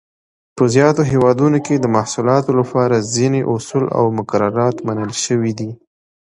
په 0.55 0.63
زیاتو 0.73 1.01
هېوادونو 1.11 1.57
کې 1.65 1.75
د 1.79 1.85
محصولاتو 1.95 2.51
لپاره 2.59 3.05
ځینې 3.15 3.41
اصول 3.53 3.83
او 3.99 4.05
مقررات 4.19 4.75
منل 4.87 5.11
شوي 5.25 5.51
دي. 5.59 5.69